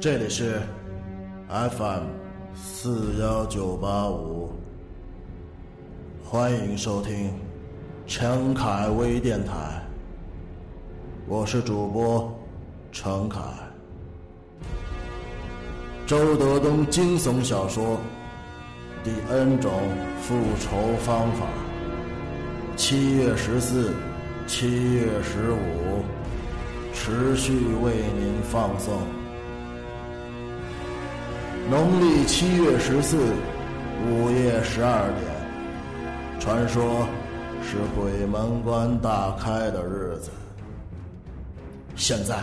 [0.00, 0.60] 这里是
[1.48, 2.04] FM
[2.54, 4.48] 四幺九八五，
[6.24, 7.32] 欢迎收听
[8.06, 9.82] 陈凯微电台，
[11.26, 12.32] 我是主播
[12.92, 13.40] 陈凯。
[16.06, 17.96] 周德东惊悚小说
[19.02, 19.72] 《第 N 种
[20.22, 21.44] 复仇方法》，
[22.76, 23.92] 七月十四、
[24.46, 26.04] 七月十五
[26.94, 29.17] 持续为您放送。
[31.70, 33.18] 农历七月十四
[34.10, 37.06] 午夜十二点，传说
[37.62, 40.30] 是鬼门关大开的日子。
[41.94, 42.36] 现在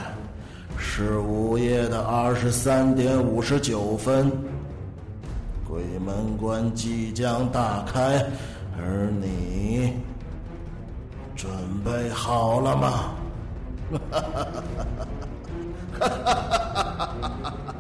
[0.77, 4.31] 是午夜的二十三点五十九分，
[5.67, 8.23] 鬼门关即将大开，
[8.77, 9.92] 而你
[11.36, 11.52] 准
[11.83, 13.16] 备好了吗？
[13.89, 14.45] 哈哈哈
[15.99, 16.36] 哈哈哈哈
[16.75, 17.74] 哈哈哈！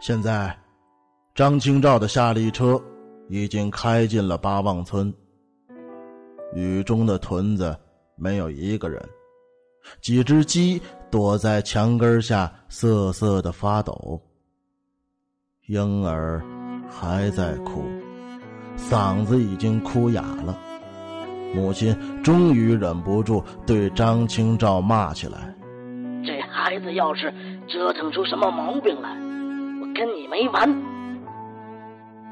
[0.00, 0.56] 现在，
[1.34, 2.80] 张清照的夏利车
[3.28, 5.12] 已经开进了八望村。
[6.54, 7.76] 雨中的屯子
[8.16, 8.98] 没有一个人，
[10.00, 10.80] 几只鸡
[11.10, 14.18] 躲在墙根下瑟瑟的发抖。
[15.66, 16.42] 婴儿
[16.88, 17.84] 还在哭，
[18.78, 20.58] 嗓子已经哭哑了。
[21.54, 25.54] 母亲终于忍不住对张清照骂起来
[26.24, 27.30] ：“这孩子要是
[27.68, 29.14] 折腾出什么毛病来！”
[29.94, 30.68] 跟你没完！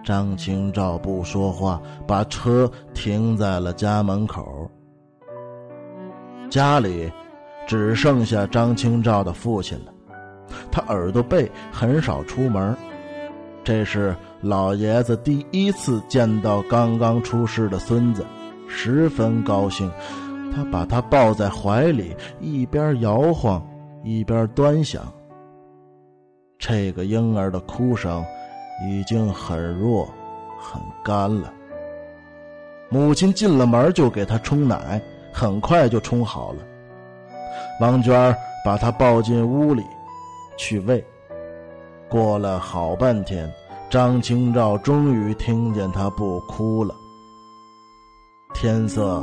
[0.04, 4.70] 张清照不说话，把车停在了家门口。
[6.48, 7.12] 家里
[7.66, 9.92] 只剩下张清照的父亲了。
[10.70, 12.74] 他耳朵背，很少出门。
[13.62, 18.24] 这是老爷子第一次见到刚刚出世的孙子，
[18.66, 19.90] 十分高兴。
[20.54, 23.62] 他把他抱在怀里，一边摇晃，
[24.02, 25.02] 一边端详。
[26.58, 28.24] 这个婴儿的哭声
[28.84, 30.08] 已经很弱、
[30.58, 31.52] 很干了。
[32.88, 35.00] 母亲进了门就给他冲奶，
[35.32, 36.58] 很快就冲好了。
[37.80, 39.84] 王娟把他抱进屋里
[40.56, 41.04] 去喂。
[42.08, 43.48] 过了好半天，
[43.88, 46.94] 张清照终于听见他不哭了。
[48.52, 49.22] 天色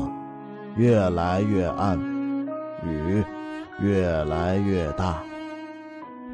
[0.77, 1.99] 越来越暗，
[2.85, 3.21] 雨
[3.81, 5.21] 越来越大。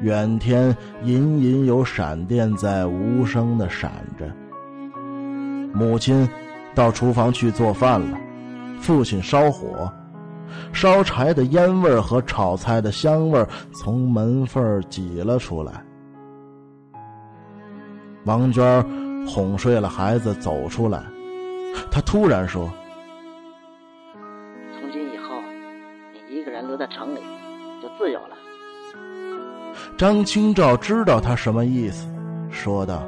[0.02, 4.30] 远天隐隐有闪电在无声的闪着。
[5.72, 6.28] 母亲
[6.74, 8.18] 到厨房去做饭了，
[8.80, 9.90] 父亲烧火，
[10.72, 15.84] 烧柴的烟味和炒菜的香味从门缝挤了出来。
[18.24, 18.84] 王娟
[19.26, 21.00] 哄睡了孩子，走出来，
[21.90, 22.68] 她突然说
[24.78, 25.40] ：“从今以后，
[26.12, 27.20] 你一个人留在城里，
[27.80, 28.36] 就自由了。”
[29.96, 32.06] 张清照知道他什么意思，
[32.50, 33.02] 说道：“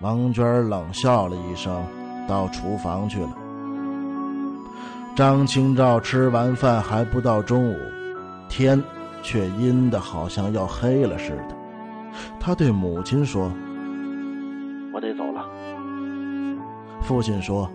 [0.00, 1.82] 王娟冷笑了一声，
[2.28, 3.30] 到厨房去了。
[5.16, 7.76] 张清照吃完饭还不到中午，
[8.48, 8.82] 天
[9.22, 11.56] 却阴的好像要黑了似的。
[12.40, 13.50] 他对母亲说
[14.92, 15.48] ：“我得走了。”
[17.02, 17.70] 父亲说：“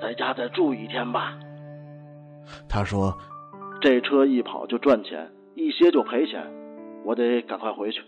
[0.00, 1.34] 在家再住一天吧。”
[2.68, 3.16] 他说
[3.80, 6.42] ：“这车一跑就赚钱，一歇就赔钱，
[7.04, 8.02] 我得赶快回去。”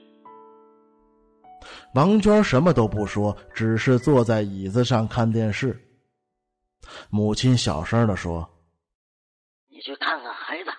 [1.95, 5.81] 王娟什么都不说，只是坐在椅子上看电视。
[7.09, 8.49] 母亲小声的说
[9.71, 10.71] ：“你去看看孩子。”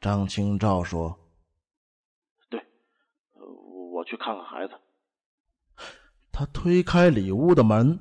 [0.00, 1.18] 张清照说
[2.50, 2.62] ：“对，
[3.92, 4.74] 我去看看孩子。”
[6.30, 7.98] 他推开里屋的门，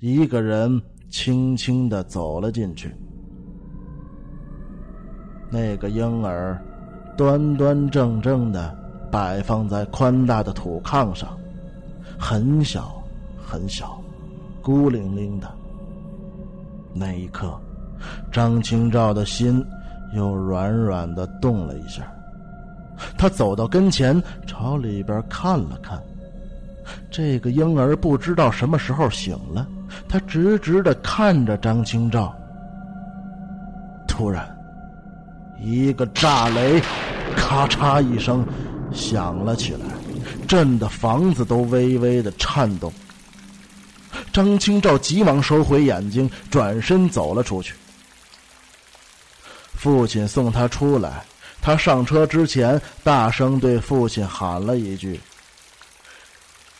[0.00, 0.80] 一个人。
[1.08, 2.94] 轻轻的走了进去。
[5.50, 6.60] 那个婴儿
[7.16, 8.76] 端端正正的
[9.10, 11.38] 摆放在宽大的土炕上，
[12.18, 13.00] 很小
[13.46, 14.02] 很小，
[14.60, 15.48] 孤零零的。
[16.92, 17.56] 那一刻，
[18.32, 19.64] 张清照的心
[20.14, 22.12] 又软软的动了一下。
[23.16, 26.02] 他走到跟前，朝里边看了看。
[27.10, 29.68] 这个婴儿不知道什么时候醒了。
[30.14, 32.32] 他直直的看着张清照，
[34.06, 34.48] 突然，
[35.58, 36.80] 一个炸雷，
[37.36, 38.46] 咔嚓一声
[38.92, 39.86] 响了起来，
[40.46, 42.92] 震得房子都微微的颤动。
[44.32, 47.74] 张清照急忙收回眼睛，转身走了出去。
[49.74, 51.24] 父亲送他出来，
[51.60, 55.18] 他上车之前大声对父亲喊了一句：“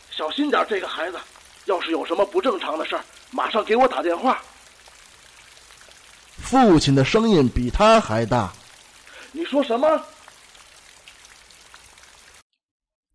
[0.09, 1.17] 小心点，这个孩子，
[1.65, 3.03] 要是有什么不正常的事儿，
[3.35, 4.41] 马上给我打电话。”
[6.39, 8.53] 父亲的声音比他还大
[9.33, 9.87] ：“你说什么？”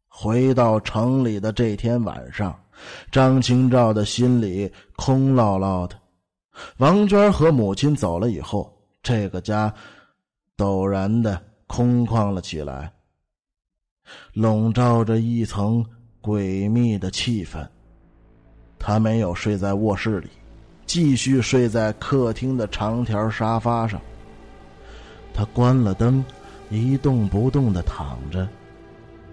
[0.08, 2.62] 回到城里的这天晚上，
[3.10, 5.98] 张清照的心里空落落的。
[6.76, 8.70] 王娟和母亲走了以后，
[9.02, 9.72] 这个家
[10.58, 12.92] 陡然的空旷了起来，
[14.34, 15.82] 笼罩着一层
[16.20, 17.66] 诡秘的气氛。
[18.80, 20.28] 他没有睡在卧室里，
[20.86, 24.00] 继续睡在客厅的长条沙发上。
[25.32, 26.24] 他关了灯，
[26.70, 28.48] 一动不动的躺着。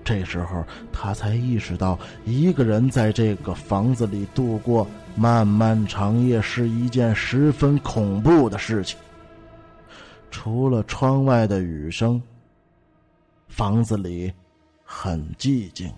[0.04, 0.64] 这时候，
[0.94, 8.98] 他才意识到，一个人在这个房子里度过漫漫长夜是一件十分恐怖的事情。
[10.30, 12.22] 除了窗外的雨声，
[13.48, 14.32] 房子里
[14.84, 15.92] 很寂静。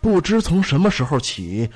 [0.00, 1.68] 不知从什么时候起，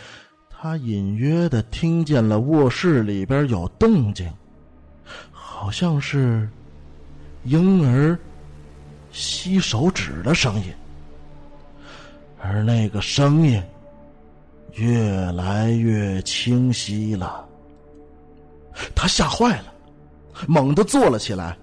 [0.49, 4.31] 他隐约的听见了卧室里边有动静，
[5.31, 6.49] 好像是
[7.45, 8.19] 婴儿。
[9.13, 10.73] 吸手指的声音，
[12.41, 13.61] 而那个声音
[14.75, 17.45] 越来越清晰了。
[18.95, 19.75] 他吓坏了，
[20.47, 21.59] 猛地坐了起来。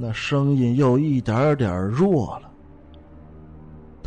[0.00, 2.45] 那声音又一点点弱了。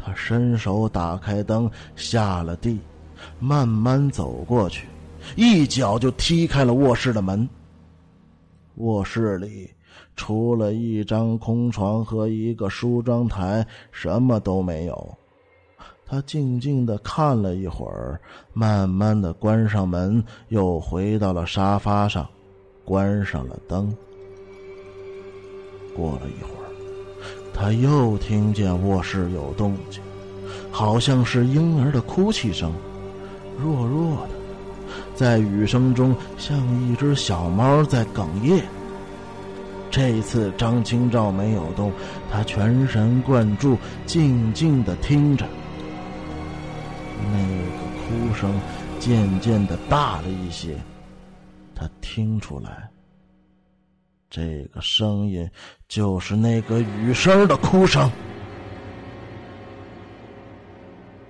[0.10, 2.80] 他伸手打开灯，下了地，
[3.40, 4.88] 慢慢走过去，
[5.36, 7.48] 一脚就踢开了卧室的门。
[8.78, 9.70] 卧室里。
[10.16, 15.18] 除了一张空床和一个梳妆台，什么都没有。
[16.06, 18.20] 他静静的看了一会儿，
[18.52, 22.28] 慢慢的关上门，又回到了沙发上，
[22.84, 23.96] 关上了灯。
[25.96, 26.59] 过了一会儿，
[27.62, 30.02] 他又听见卧室有动静，
[30.72, 32.74] 好像是婴儿的哭泣声，
[33.62, 34.30] 弱弱的，
[35.14, 38.64] 在雨声中像一只小猫在哽咽。
[39.92, 41.92] 这次张清照没有动，
[42.32, 45.46] 他全神贯注，静静的听着。
[47.34, 48.54] 那个哭声
[49.00, 50.78] 渐渐的大了一些，
[51.76, 52.90] 他听出来，
[54.30, 55.50] 这个声音
[55.88, 58.10] 就是那个雨声的哭声。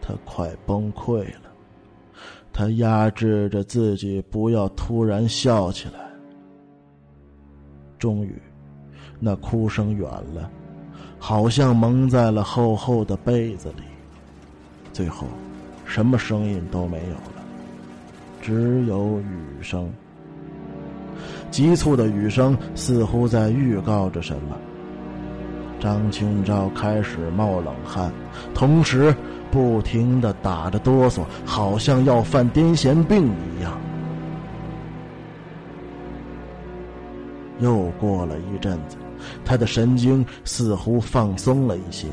[0.01, 1.51] 他快崩溃了，
[2.51, 6.09] 他压制着自己不要突然笑起来。
[7.97, 8.41] 终于。
[9.21, 10.49] 那哭声远了，
[11.17, 13.83] 好像蒙在了厚厚的被子里。
[14.93, 15.27] 最后，
[15.85, 17.43] 什么声音都没有了，
[18.41, 19.91] 只有雨声。
[21.51, 24.57] 急促的雨声似乎在预告着什么。
[25.79, 28.11] 张清照开始冒冷汗，
[28.53, 29.15] 同时
[29.49, 33.79] 不停的打着哆嗦，好像要犯癫痫病一样。
[37.59, 38.97] 又过了一阵子。
[39.43, 42.07] 他的神经似乎放松了一些。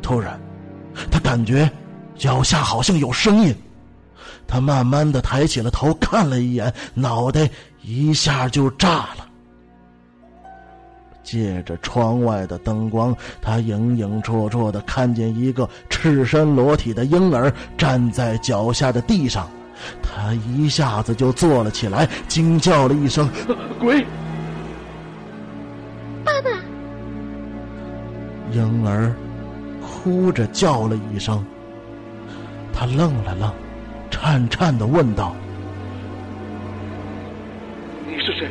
[0.00, 0.40] 突然，
[1.10, 1.68] 他感觉
[2.14, 3.52] 脚下好像有声音。
[4.46, 7.48] 他慢慢的抬起了头，看了一眼，脑袋
[7.82, 9.26] 一下就炸了。
[11.22, 13.12] 借着窗外的灯光，
[13.42, 19.48] 他影影绰绰的看见一个赤身裸体的婴儿站在脚下的地上。
[20.02, 23.28] 他一下子就坐了起来，惊叫了一声
[23.78, 24.06] ：“鬼！”
[28.52, 29.12] 婴儿
[29.82, 31.44] 哭着叫了一声，
[32.72, 33.52] 他愣了愣，
[34.18, 35.36] 颤颤的问道
[38.08, 38.48] ：“你是谁？”“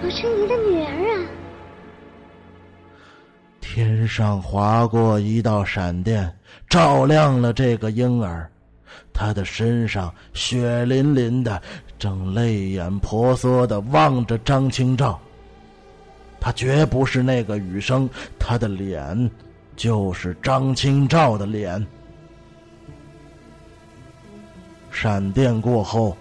[0.00, 1.26] 我是你的女儿啊！”
[3.60, 6.32] 天上划过一道闪电，
[6.68, 8.48] 照亮了这个婴儿，
[9.12, 11.60] 他的身上血淋淋的，
[11.98, 15.20] 正泪眼婆娑的望着张清照。
[16.38, 19.30] 他绝不是那个雨生，他的脸
[19.74, 21.84] 就是张清照的脸。
[25.00, 26.14] 闪电过后，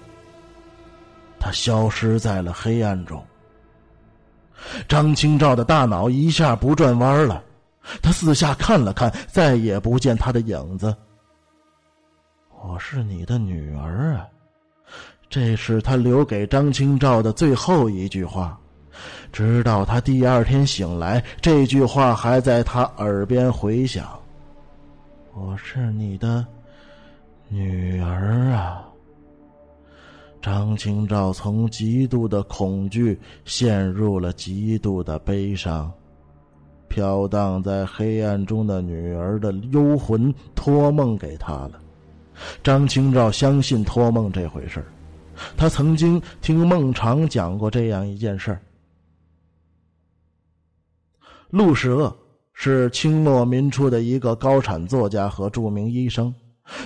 [1.37, 3.21] 他消失在了黑暗中。
[4.87, 7.43] 张清照的大脑一下不转弯了，
[8.01, 10.95] 他四下看了看，再也不见他的影子。
[12.61, 14.25] 我是你的女儿啊，
[15.29, 18.57] 这是他留给张清照的最后一句话。
[19.33, 24.17] 直到他第二天醒来，这句话还在他耳边回响
[25.35, 26.45] ：“我是你的
[27.49, 28.85] 女儿啊。”
[30.41, 35.91] 张清照从极度的恐惧陷入了极度的悲伤，
[36.87, 41.81] 飘荡在黑暗中的女儿的幽魂托梦给他了。
[42.63, 44.81] 张清照相信托梦这回事
[45.57, 48.57] 他曾经听孟尝讲过这样一件事
[51.49, 52.15] 陆世鄂
[52.53, 56.33] 是清末民初的一个高产作家和著名医生，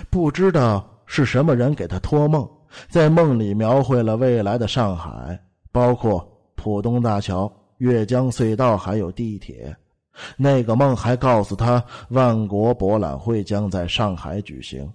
[0.10, 2.50] 不知道是什么人给他托梦。
[2.90, 5.40] 在梦里描绘了未来的上海，
[5.72, 9.75] 包括浦东大桥、越江隧道，还有地铁。
[10.38, 14.92] 那个梦还告诉他，万国博览会将在上海举行。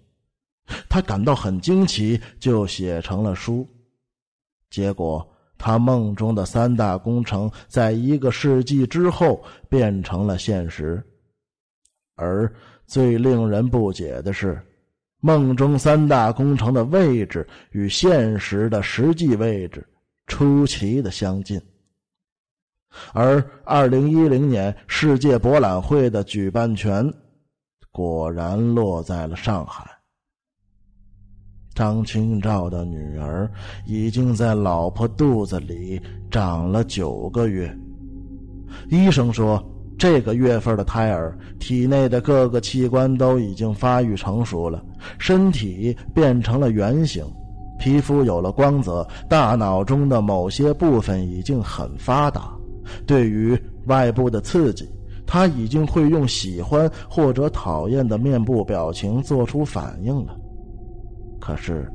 [0.89, 3.65] 他感到很惊奇，就写成了书。
[4.71, 5.25] 结果，
[5.57, 11.01] 他梦中的三大工程，在一个世纪之后变成了现实。
[12.17, 12.53] 而
[12.87, 14.61] 最令人不解的是。
[15.21, 19.87] 梦中三大工程的位置与现实的实际位置
[20.27, 21.61] 出奇的相近，
[23.13, 27.13] 而二零一零年世界博览会的举办权
[27.91, 29.91] 果然落在了上海。
[31.75, 33.51] 张清照的女儿
[33.87, 37.77] 已经在老婆肚子里长了九个月，
[38.89, 39.65] 医生说。
[39.99, 44.81] 这个月份的胎儿体内的各个器官都已经发育成熟了，
[45.19, 47.25] 身体变成了圆形，
[47.79, 52.51] 皮肤有了光泽，大脑中的某些部分已经很发达。
[53.07, 54.89] 对于外部的刺激，
[55.27, 60.35] 他已经会用喜欢或者讨厌的面部表情做出反应了。
[61.41, 61.87] 可是，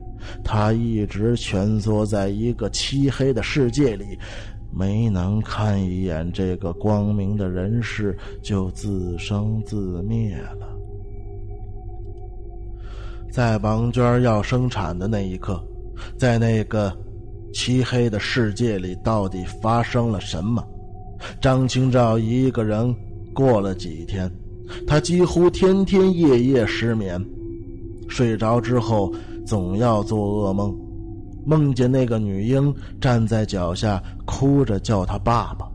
[0.43, 4.05] 他一直蜷缩在一个漆黑的世界里。
[4.75, 10.72] 没能看一眼这个光明的人世，就自生自灭了。
[13.33, 15.59] 在王娟要生产的那一刻，
[16.19, 16.95] 在那个
[17.51, 20.63] 漆黑的世界里，到底发生了什么？
[21.41, 22.95] 张清照一个人
[23.33, 24.31] 过了几天，
[24.85, 27.19] 他几乎天天夜夜失眠，
[28.07, 29.11] 睡着之后
[29.47, 30.71] 总要做噩梦。
[31.43, 32.71] 梦见那个女婴
[33.01, 35.67] 站在脚下，哭着叫他爸爸。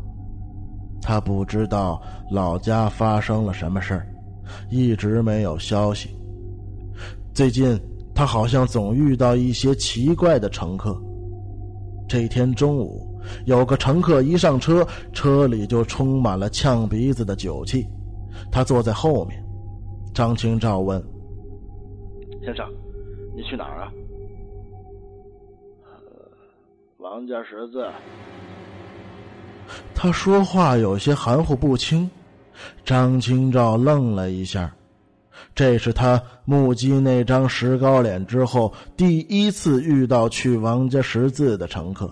[1.03, 2.01] 他不知道
[2.31, 4.01] 老家发生了什么事
[4.71, 6.11] 一直没有消息。
[7.39, 7.81] 最近
[8.17, 11.01] 他好像总遇到一些奇怪的乘客。
[12.09, 13.17] 这天中午，
[13.47, 17.87] 有个乘客一上车，车里就充满了呛鼻子的酒气。
[18.51, 19.41] 他坐在后面。
[20.13, 21.01] 张清照问
[22.45, 22.69] ：“先生，
[23.37, 23.93] 你去哪儿啊？”
[26.99, 27.87] 王家十字，
[29.95, 32.11] 他说话有些含糊不清。
[32.85, 34.75] 张清照愣了一下，
[35.59, 42.09] 这是他目击那张石膏脸之后第一次遇到去王家识字的乘客。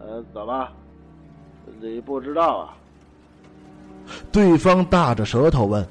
[0.00, 0.66] 呃，怎么？
[1.78, 2.74] 你不知道啊？
[4.32, 5.86] 对方大着舌头问。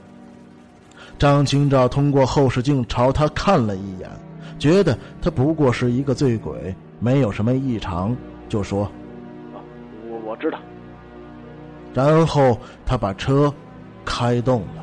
[1.19, 4.09] 张清照通过后视镜朝他看了一眼，
[4.57, 6.75] 觉得他不过是一个醉鬼。
[6.99, 8.17] 没有什么异常，
[8.49, 8.91] 就说
[10.09, 10.57] ：“我我知道。”
[11.93, 13.53] 然后他把车
[14.03, 14.76] 开动了。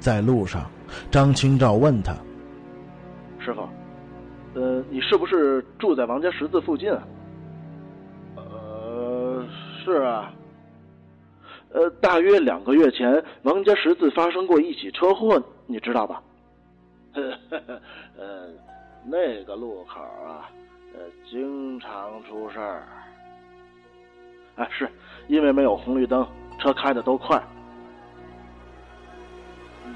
[0.00, 0.68] 在路上，
[1.10, 2.12] 张清照问他
[3.38, 3.68] ：“师傅，
[4.54, 7.06] 呃，你是不是住在王家十字附近啊
[8.34, 9.46] ？”“呃，
[9.84, 10.32] 是啊。
[11.72, 16.22] ”“呃，大约两个月前，王家十字发生过一起车祸，你知道吧
[17.14, 17.80] ？”“呵呵呵，
[18.18, 18.48] 呃。”
[19.02, 20.50] 那个路口啊，
[20.92, 22.82] 呃，经常出事儿。
[24.56, 24.86] 哎，是
[25.26, 26.24] 因为没有红绿灯，
[26.58, 27.42] 车开的都快。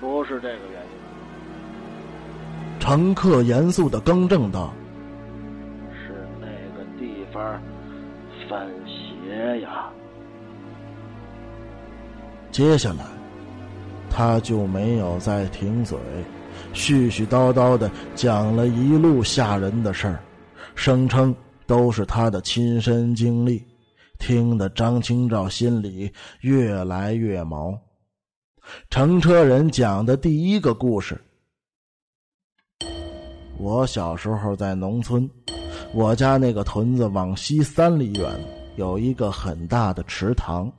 [0.01, 1.05] 不是这个原因。
[2.81, 4.73] 乘客严肃的更正道
[5.93, 6.47] ：“是那
[6.77, 7.61] 个地方
[8.49, 9.91] 犯邪呀。”
[12.53, 13.05] 接下来，
[14.11, 15.99] 他就没有再停嘴。
[16.73, 20.21] 絮絮叨叨的讲了一路吓人的事儿，
[20.77, 21.35] 声称
[21.67, 23.65] 都是他的亲身经历，
[24.19, 27.77] 听得张清照心里越来越毛。
[28.91, 31.21] 乘车人讲的第一个故事：
[33.59, 35.29] 我小时候在农村，
[35.93, 38.31] 我家那个屯子往西三里远
[38.77, 40.71] 有一个很大的池塘，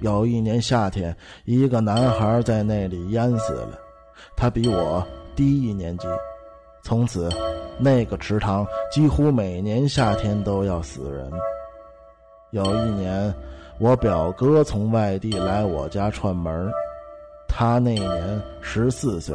[0.00, 3.78] 有一年夏天，一个男孩在那里淹死了。
[4.36, 5.06] 他比我
[5.36, 6.06] 低一年级，
[6.82, 7.28] 从此
[7.78, 11.30] 那个池塘几乎每年夏天都要死人。
[12.50, 13.34] 有一年，
[13.78, 16.70] 我表哥从外地来我家串门
[17.56, 19.32] 他那年十四岁。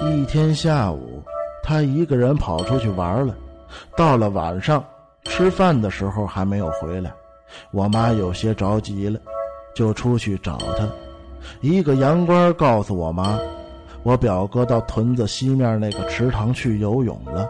[0.00, 1.22] 一天下午，
[1.62, 3.32] 他一个人跑出去玩了，
[3.96, 4.84] 到了晚上
[5.22, 7.12] 吃饭的时候还没有回来。
[7.70, 9.20] 我妈有些着急了，
[9.76, 10.88] 就出去找他。
[11.60, 13.38] 一个洋官告诉我妈，
[14.02, 17.48] 我表哥到屯子西面那个池塘去游泳了。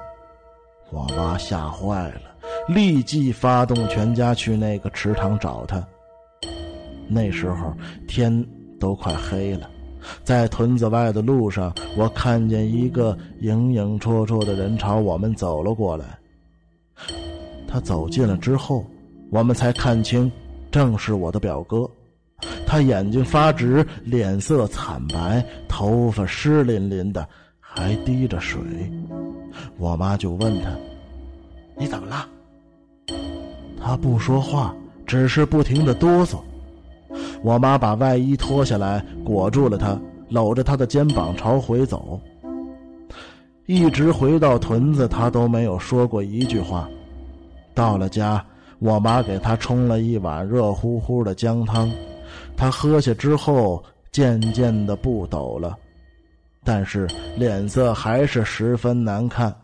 [0.90, 2.20] 我妈吓坏了，
[2.68, 5.82] 立即发动全家去那个池塘找他。
[7.08, 7.74] 那时候
[8.06, 8.46] 天
[8.82, 9.70] 都快黑了，
[10.24, 16.18] 在屯子外的路上，我看见一个影影绰绰的人朝我们走了过来。
[17.68, 18.84] 他走近了之后。
[19.30, 20.30] 我们才看清，
[20.70, 21.88] 正是我的表哥。
[22.66, 27.26] 他眼睛发直，脸色惨白，头发湿淋淋的，
[27.58, 28.60] 还滴着水。
[29.78, 30.70] 我妈就问他
[31.78, 32.28] ：“你怎么了？”
[33.80, 36.36] 他不说话，只是不停的哆嗦。
[37.42, 42.20] 我妈把外衣脱下来裹住了他，搂着他的肩膀朝回走。
[43.66, 46.88] 一直回到屯子，他都没有说过一句话。
[47.74, 48.44] 到了家。
[48.78, 51.88] 我妈给他冲了一碗热乎乎的姜汤，
[52.56, 53.80] 他喝下之后
[54.10, 55.78] 渐渐的不抖了，
[56.64, 57.06] 但是
[57.36, 59.54] 脸色还是十分难看。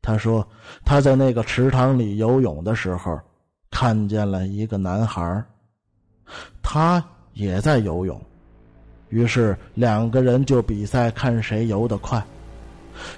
[0.00, 0.48] 他说
[0.82, 3.20] 他在那个池塘里游泳的时候，
[3.70, 5.44] 看见了一个男孩，
[6.62, 8.20] 他也在游泳，
[9.08, 12.22] 于是两个人就比赛看谁游得快。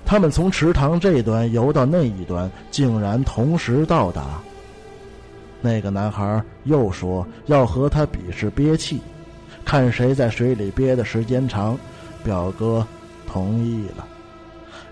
[0.04, 4.40] 他们从池塘这端游到那一端，竟然同时到达。
[5.60, 9.00] 那个男孩又说要和他比试憋气，
[9.64, 11.78] 看谁在水里憋的时间长。
[12.22, 12.86] 表哥
[13.26, 14.06] 同意了，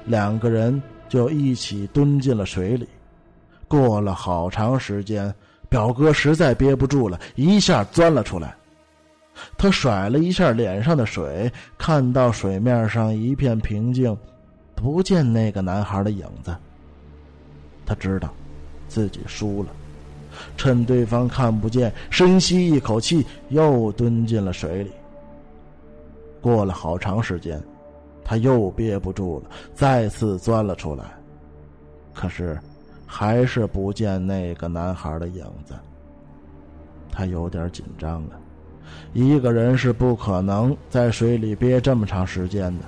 [0.05, 2.87] 两个人就一起蹲进了水里。
[3.69, 5.35] 过了好长时间，
[5.73, 8.55] 表哥实在憋不住了，一下钻了出来。
[9.57, 14.15] 他甩了一下脸上的水，看到水面上一片平静，
[14.75, 16.55] 不见那个男孩的影子。
[17.87, 18.29] 他知道，
[18.87, 19.71] 自己输了。
[20.59, 24.93] 趁对方看不见，深吸一口气，又蹲进了水里。
[26.43, 27.59] 过了好长时间，
[28.23, 31.05] 他又憋不住了，再次钻了出来。
[32.13, 32.61] 可是，
[33.15, 35.75] 还是不见那个男孩的影子。
[37.11, 38.41] 他有点紧张了，
[39.13, 42.87] 一个人是不可能在水里憋这么长时间的。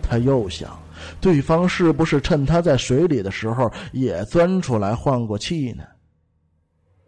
[0.00, 0.78] 他又想，
[1.20, 5.82] 对方是不是趁他在水里的时候也钻出来换过气呢？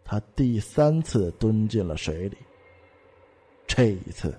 [0.03, 2.35] 他第三次蹲进了水里。
[3.65, 4.37] 这一次，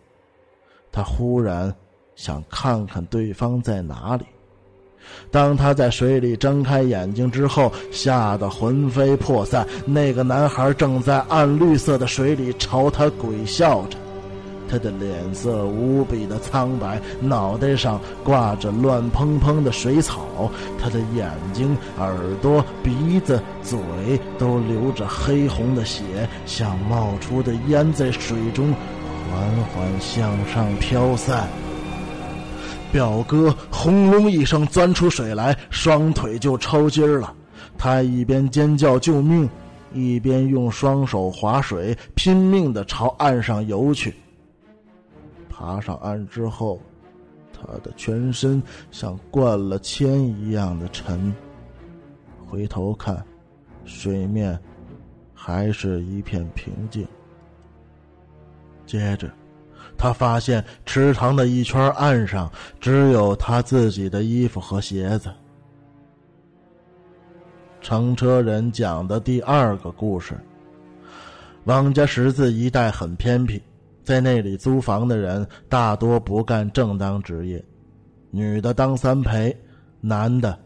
[0.92, 1.74] 他忽然
[2.14, 4.26] 想看看对方在哪里。
[5.30, 9.66] 当他在水里睁开眼睛之后，吓得魂飞魄散。
[9.84, 13.98] 那个男孩正在暗绿色的水里朝他鬼笑着。
[14.68, 23.78] 他的脸色无比的苍白，脑袋上挂着乱蓬蓬的水草，他的眼睛、耳朵、鼻子、嘴
[24.38, 26.02] 都流着黑红的血，
[26.46, 28.74] 像冒出的烟，在水中
[29.30, 29.40] 缓
[29.72, 31.46] 缓向上飘散。
[32.92, 37.34] 表哥轰隆一声钻出水来，双腿就抽筋了。
[37.76, 39.48] 他一边尖叫救命，
[39.92, 44.14] 一边用双手划水，拼命的朝岸上游去。
[45.50, 46.80] 爬上岸之后，
[47.52, 51.34] 他的全身像灌了铅一样的沉。
[52.46, 53.22] 回头看，
[53.84, 54.58] 水面
[55.34, 57.06] 还是一片平静。
[58.86, 59.30] 接着，
[59.96, 65.30] 他发现池塘的一圈岸上只有他自己的衣服和鞋子。
[67.80, 70.38] 乘车人讲的第二个故事：
[71.64, 73.62] 王家十字一带很偏僻。
[74.02, 77.64] 在那里租房的人大多不干正当职业，
[78.30, 79.56] 女的当三陪，
[80.00, 80.56] 男的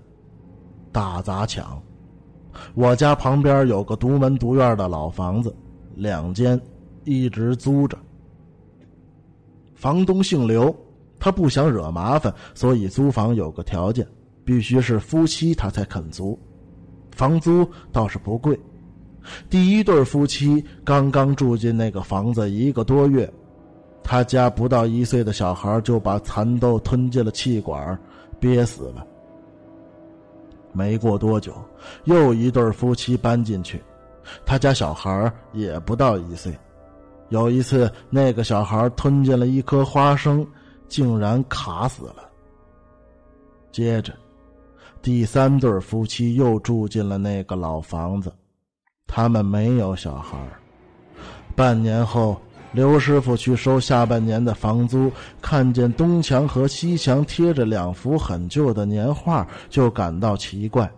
[0.92, 1.82] 打砸抢。
[2.74, 5.56] 我家旁边有个独门独院的老房子，
[5.94, 6.60] 两间，
[7.04, 7.96] 一直租着。
[9.80, 10.76] 房东姓刘，
[11.18, 14.06] 他不想惹麻烦，所以租房有个条件，
[14.44, 16.38] 必须是夫妻他才肯租。
[17.12, 18.60] 房租倒是不贵。
[19.48, 23.32] 第一对夫妻刚刚住进那个房子一个多月，
[24.02, 27.98] 他家不到一岁的小孩就把蚕豆吞进了气管，
[28.38, 29.06] 憋死了。
[30.74, 31.54] 没过多久，
[32.04, 33.82] 又一对夫妻搬进去，
[34.44, 36.54] 他家小孩也不到一岁。
[37.30, 40.46] 有一次，那个小孩吞进了一颗花生，
[40.88, 42.28] 竟然卡死了。
[43.72, 44.12] 接着，
[45.00, 48.32] 第三对夫妻又住进了那个老房子，
[49.06, 50.36] 他们没有小孩。
[51.54, 52.40] 半年后，
[52.72, 60.90] 刘师傅去收下半年的房租，看见东墙和西墙贴着两幅很旧的年画，就感到奇怪。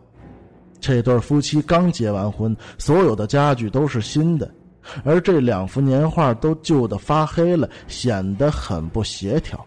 [0.80, 4.50] 这对夫妻刚结完婚，所有的家具都是新的，
[5.04, 9.64] 而这两幅年画都旧得发黑了，显得很不协调。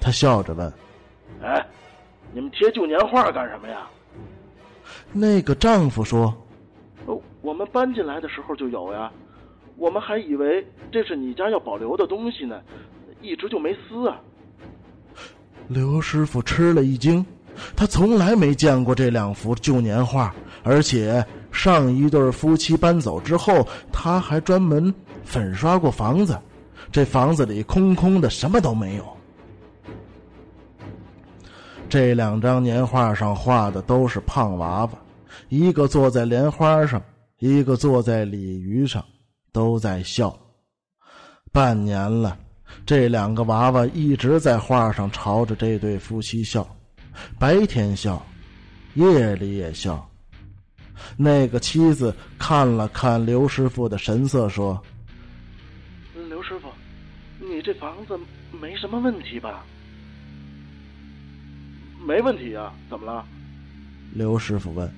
[0.00, 0.72] 他笑着问
[1.42, 1.64] ：“哎，
[2.32, 3.86] 你们贴旧年画干什么呀？”
[5.12, 6.34] 那个丈夫说
[7.06, 9.10] ：“哦，我们搬进来的时候就有呀，
[9.76, 12.60] 我们还以为这是你家要保留的东西呢，
[13.20, 14.20] 一直就没撕啊。”
[15.68, 17.24] 刘师傅吃了一惊。
[17.76, 26.36] 他从来没见过这两幅旧年画，而且上一对夫妻搬走之后，他还专门粉刷过房子。
[26.90, 29.06] 这房子里空空的，什么都没有。
[31.88, 34.90] 这两张年画上画的都是胖娃娃，
[35.48, 37.00] 一个坐在莲花上，
[37.38, 39.04] 一个坐在鲤鱼上，
[39.52, 40.36] 都在笑。
[41.52, 42.36] 半年了，
[42.86, 46.66] 这两个娃娃一直在画上朝着这对夫妻笑。
[47.38, 48.22] 白天笑，
[48.94, 50.06] 夜里也笑。
[51.16, 54.80] 那个妻子看了看刘师傅的神色，说
[56.28, 56.68] ：“刘师傅，
[57.40, 58.18] 你这房子
[58.60, 59.64] 没什么问题吧
[62.06, 63.24] ？”“没问题啊，怎么了？”
[64.14, 64.92] 刘师傅问。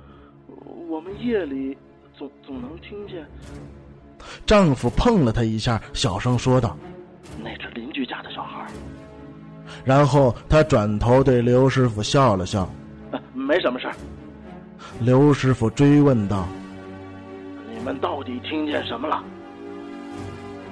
[0.88, 1.76] “我们夜里
[2.16, 3.26] 总总能听见。”
[4.46, 6.76] 丈夫碰了他一下，小声说道
[7.42, 8.66] ：“那是邻居家的小孩。”
[9.84, 12.70] 然后他转头对刘师傅笑了笑
[13.34, 13.94] ，“没什么事儿。”
[15.04, 16.46] 刘师傅追问道
[17.74, 19.20] ：“你们到底听见什么了？”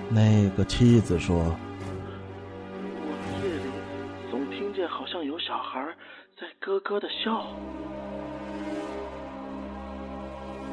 [0.09, 3.63] 那个妻子说：“我们夜里
[4.31, 5.85] 总听见好像有小孩
[6.39, 7.45] 在咯咯的笑。”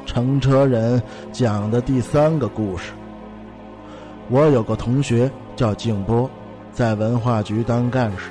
[0.06, 2.92] 乘车人讲的第三个故事。
[4.30, 6.30] 我有个同学叫静波。
[6.70, 8.30] 在文化局当干事，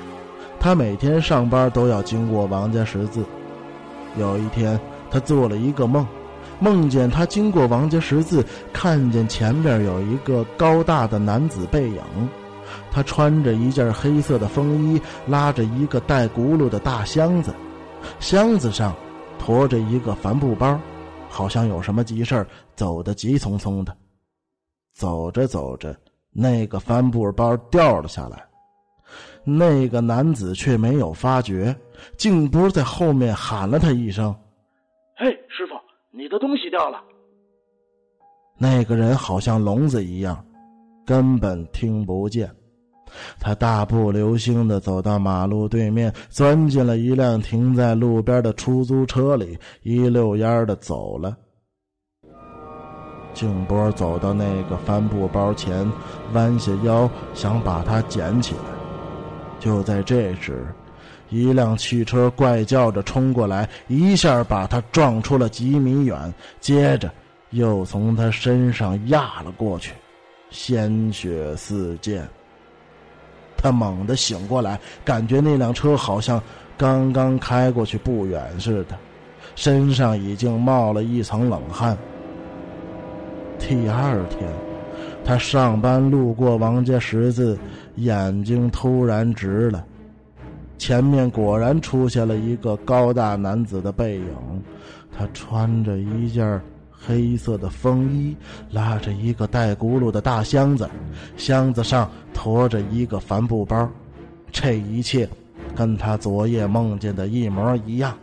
[0.58, 3.22] 他每天上班都要经过王家十字。
[4.16, 6.06] 有一天，他做了一个梦，
[6.60, 12.02] 梦见他经过王家十字，看见前面有一个高大的男子背影。
[12.90, 17.54] 他穿着一件黑色的风衣，拉着一个带轱辘的大箱子，
[18.20, 18.94] 箱子上
[19.38, 20.78] 驮着一个帆布包，
[21.28, 23.96] 好像有什么急事走得急匆匆的。
[24.94, 25.96] 走着走着。
[26.30, 28.44] 那个帆布包掉了下来，
[29.42, 31.74] 那个男子却没有发觉。
[32.16, 34.32] 静波在后面喊了他一声：“，
[36.18, 37.00] 你的东西掉了。”
[38.58, 40.44] 那个人好像聋子一样，
[41.06, 42.50] 根本听不见。
[43.40, 51.36] 他大步流星的走到马路对面，钻进了一辆停在路边的出租车里，一溜烟的走了。
[53.32, 55.90] 静波走到那个帆布包前，
[56.34, 58.62] 弯下腰想把它捡起来。
[59.60, 60.66] 就在这时，
[61.30, 67.12] 一辆汽车怪叫着冲过来，一下把他撞出了几米远，接着
[67.50, 69.92] 又从他身上压了过去，
[70.50, 72.26] 鲜血四溅。
[73.56, 76.40] 他猛地醒过来，感觉那辆车好像
[76.76, 78.96] 刚刚开过去不远似的，
[79.56, 81.98] 身上已经冒了一层冷汗。
[83.58, 84.48] 第二天，
[85.24, 87.58] 他上班路过王家十字，
[87.96, 89.84] 眼睛突然直了。
[90.78, 94.62] 前面果然出现了一个高大男子的背影，
[95.16, 96.60] 他穿着一件
[96.90, 98.36] 黑色的风衣，
[98.70, 100.88] 拉着一个带轱辘的大箱子，
[101.36, 103.90] 箱子上驮着一个帆布包。
[104.50, 105.28] 这一切，
[105.74, 108.16] 跟他昨夜梦见的一模一样。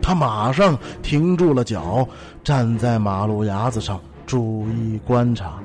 [0.00, 2.08] 他马上停住了脚，
[2.42, 5.58] 站在马路牙子上，注意观察。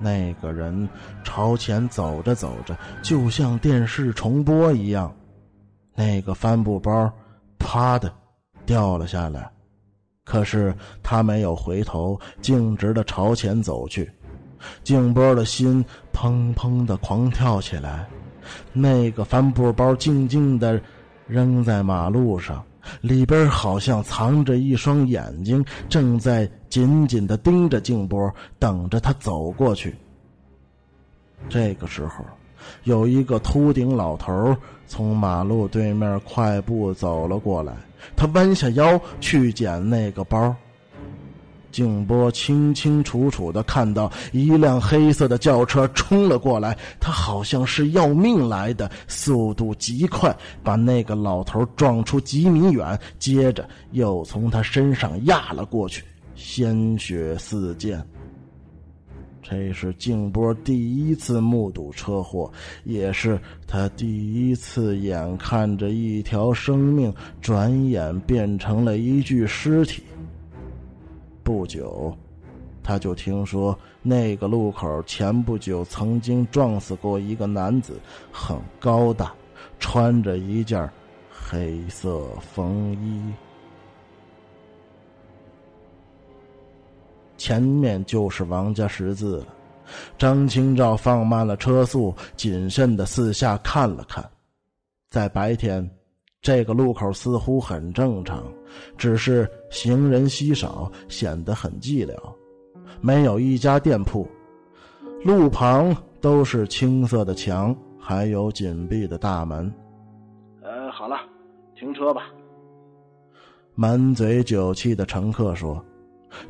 [0.00, 0.88] 那个人
[1.24, 5.14] 朝前走着走着，就像电视重播一样，
[5.94, 7.12] 那个帆布包
[7.58, 8.12] 啪的
[8.64, 9.50] 掉了下来。
[10.24, 14.10] 可是他没有回头，径直的朝前走去。
[14.82, 18.06] 静波的心砰砰的狂跳起来。
[18.72, 20.80] 那个帆布包静静的
[21.26, 22.64] 扔在马路上。
[23.02, 29.94] 里边好像藏着一双眼睛，正在紧紧的盯着静波，等着他走过去。
[31.48, 32.24] 这个时候，
[32.84, 37.72] 有一个秃顶老头从马路对面快步走了过来，
[38.16, 40.54] 他弯下腰去捡那个包。
[41.70, 56.02] 静波清清楚楚的看到一辆黑色的轿车冲了过来，他好像是要命来的，速度极快，把那个老头撞出几米远，接着又从他身上压了过去，
[56.38, 58.00] 鲜血四溅。
[59.42, 62.50] 这是静波第一次目睹车祸，
[62.84, 70.04] 也是他第一次眼看着一条生命转眼变成了一具尸体。
[71.42, 72.16] 不久，
[72.84, 77.98] 他就听说那个路口前不久曾经撞死过一个男子，
[78.30, 79.34] 很高大，
[79.80, 80.88] 穿着一件
[81.30, 83.47] 黑色风衣。
[87.38, 89.46] 前面就是王家十字了。
[90.18, 94.22] 张清照放慢了车速，谨慎的四下看了看。
[95.08, 95.88] 在白天，
[96.42, 98.44] 这个路口似乎很正常，
[98.98, 102.14] 只是行人稀少，显得很寂寥，
[103.00, 104.28] 没有一家店铺。
[105.24, 109.72] 路旁都是青色的墙，还有紧闭的大门。
[110.60, 111.16] 呃，好了，
[111.74, 112.24] 停车吧。
[113.74, 115.82] 满嘴酒气的乘客说。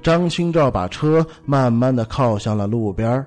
[0.03, 3.25] 张清照把车慢慢的靠向了路边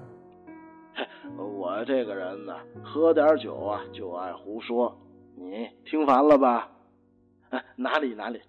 [1.58, 4.96] 我这个人呢，喝点酒啊就爱胡说，
[5.36, 6.70] 你听烦了吧？
[7.50, 8.40] 哎， 哪里哪里？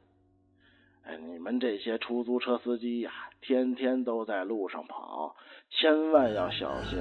[1.05, 3.11] 哎，你们这些出租车司机呀，
[3.41, 5.35] 天天都在路上跑，
[5.71, 6.99] 千万要小心。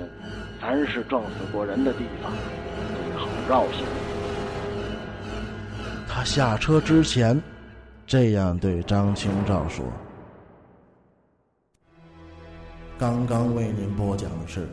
[0.60, 2.32] 凡是撞死过人的地方，
[2.94, 3.86] 最好绕行。
[6.08, 7.42] 他下车之前，
[8.08, 9.86] 这样对张清照说。
[13.02, 14.60] 刚刚为您播讲的是《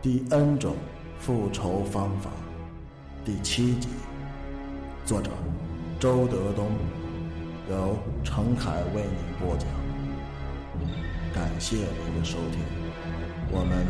[0.00, 0.76] 第 N 种
[1.18, 2.30] 复仇方法》
[3.26, 3.88] 第七集，
[5.04, 5.32] 作者
[5.98, 6.70] 周德东，
[7.68, 9.68] 由程凯为您播讲。
[11.34, 12.60] 感谢您的收听，
[13.50, 13.84] 我们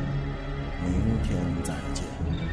[0.83, 2.50] 明天再见。